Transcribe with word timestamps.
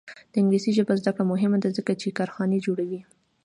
د 0.31 0.33
انګلیسي 0.41 0.71
ژبې 0.77 0.93
زده 1.01 1.11
کړه 1.15 1.23
مهمه 1.31 1.57
ده 1.63 1.69
ځکه 1.77 1.91
چې 2.01 2.15
کارخانې 2.17 2.63
جوړوي. 2.65 3.01